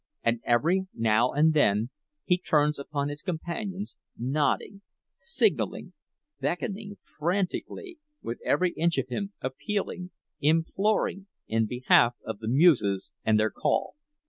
[0.23, 1.91] And every now and then
[2.25, 4.81] he turns upon his companions, nodding,
[5.15, 5.93] signaling,
[6.39, 10.09] beckoning frantically—with every inch of him appealing,
[10.39, 13.93] imploring, in behalf of the muses and their call.